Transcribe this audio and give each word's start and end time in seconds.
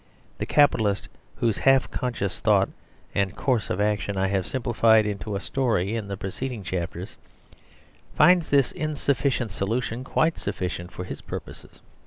The 0.39 0.47
capitalist 0.47 1.09
whose 1.35 1.59
half 1.59 1.91
conscious 1.91 2.39
thought 2.39 2.69
and 3.13 3.35
course 3.35 3.69
of 3.69 3.79
action 3.79 4.17
I 4.17 4.29
have 4.29 4.47
simplified 4.47 5.05
into 5.05 5.35
a 5.35 5.39
story 5.39 5.95
in 5.95 6.07
the 6.07 6.17
preceding 6.17 6.63
chapters, 6.63 7.17
finds 8.15 8.49
this 8.49 8.71
insufficient 8.71 9.51
solution 9.51 10.03
quite 10.03 10.39
sufficient 10.39 10.91
for 10.91 11.03
his 11.03 11.21
purposes. 11.21 11.81